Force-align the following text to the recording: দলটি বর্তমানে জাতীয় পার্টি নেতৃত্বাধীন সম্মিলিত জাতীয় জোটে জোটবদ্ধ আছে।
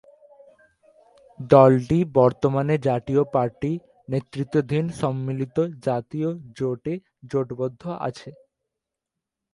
দলটি 1.39 1.97
বর্তমানে 2.17 2.75
জাতীয় 2.87 3.21
পার্টি 3.33 3.71
নেতৃত্বাধীন 4.09 4.85
সম্মিলিত 5.01 5.57
জাতীয় 5.87 6.29
জোটে 6.57 6.93
জোটবদ্ধ 7.31 7.81
আছে। 8.07 8.29